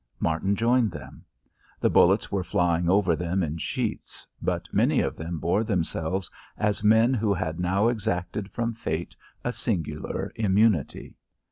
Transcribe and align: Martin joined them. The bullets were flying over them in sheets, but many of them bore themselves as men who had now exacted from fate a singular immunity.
Martin 0.19 0.55
joined 0.55 0.89
them. 0.89 1.23
The 1.79 1.91
bullets 1.91 2.31
were 2.31 2.43
flying 2.43 2.89
over 2.89 3.15
them 3.15 3.43
in 3.43 3.59
sheets, 3.59 4.25
but 4.41 4.67
many 4.73 4.99
of 4.99 5.15
them 5.15 5.37
bore 5.37 5.63
themselves 5.63 6.31
as 6.57 6.83
men 6.83 7.13
who 7.13 7.35
had 7.35 7.59
now 7.59 7.87
exacted 7.87 8.49
from 8.49 8.73
fate 8.73 9.15
a 9.43 9.53
singular 9.53 10.31
immunity. 10.33 11.17